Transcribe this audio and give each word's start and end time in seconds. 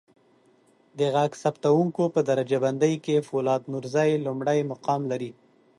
د 0.97 0.99
ږغ 1.15 1.31
ثبتکوونکو 1.43 2.03
په 2.13 2.19
درجه 2.29 2.57
بندی 2.65 2.93
کې 3.05 3.25
فولاد 3.27 3.61
نورزی 3.71 4.11
لمړی 4.25 4.59
مقام 4.71 5.01
لري. 5.11 5.31